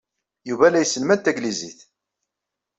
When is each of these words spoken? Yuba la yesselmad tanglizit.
Yuba 0.49 0.67
la 0.71 0.81
yesselmad 0.83 1.19
tanglizit. 1.23 1.79